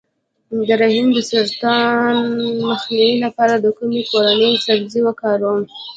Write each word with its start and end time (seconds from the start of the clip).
د 0.67 0.69
رحم 0.81 1.07
د 1.15 1.17
سرطان 1.31 2.15
مخنیوي 2.69 3.15
لپاره 3.25 3.53
د 3.59 3.65
کومې 3.77 4.01
کورنۍ 4.11 4.53
سبزي 4.65 4.99
وکاروم؟ 5.03 5.61